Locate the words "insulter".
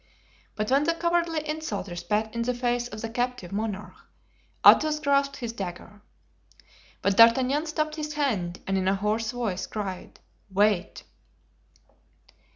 1.47-1.95